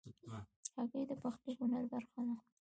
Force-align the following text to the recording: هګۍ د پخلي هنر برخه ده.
هګۍ 0.75 1.03
د 1.09 1.11
پخلي 1.21 1.51
هنر 1.59 1.83
برخه 1.93 2.21
ده. 2.27 2.35